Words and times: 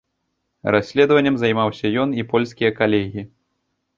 Расследаваннем 0.75 1.35
займаўся 1.43 1.91
ён 2.03 2.17
і 2.21 2.27
польскія 2.33 2.71
калегі. 2.83 3.21